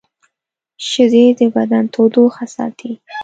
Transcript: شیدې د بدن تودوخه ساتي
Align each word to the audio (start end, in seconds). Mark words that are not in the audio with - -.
شیدې 0.87 1.23
د 1.39 1.41
بدن 1.55 1.83
تودوخه 1.93 2.45
ساتي 2.55 2.91